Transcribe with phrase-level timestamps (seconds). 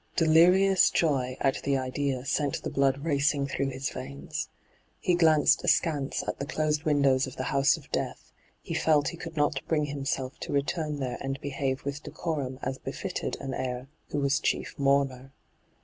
[0.15, 4.49] Delirious joy at the idea sent the blood racing through his veins.
[4.99, 8.31] He glanced askance at the closed windows of the house of death;
[8.63, 12.79] he felt he could not bring himself to return there and behave with decorum as
[12.79, 15.33] befitted an heir who was chief mourner.